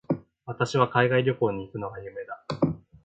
[0.47, 2.43] 私は海外旅行に行くのが夢だ。